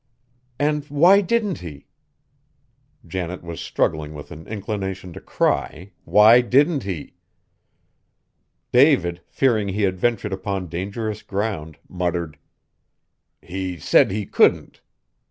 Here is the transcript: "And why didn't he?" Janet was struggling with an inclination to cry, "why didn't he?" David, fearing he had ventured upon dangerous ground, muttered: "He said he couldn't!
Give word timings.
"And 0.57 0.83
why 0.85 1.21
didn't 1.21 1.59
he?" 1.59 1.85
Janet 3.05 3.43
was 3.43 3.61
struggling 3.61 4.15
with 4.15 4.31
an 4.31 4.47
inclination 4.47 5.13
to 5.13 5.21
cry, 5.21 5.91
"why 6.05 6.41
didn't 6.41 6.81
he?" 6.81 7.17
David, 8.71 9.21
fearing 9.27 9.67
he 9.67 9.83
had 9.83 9.99
ventured 9.99 10.33
upon 10.33 10.69
dangerous 10.69 11.21
ground, 11.21 11.77
muttered: 11.87 12.39
"He 13.43 13.77
said 13.77 14.09
he 14.09 14.25
couldn't! 14.25 14.81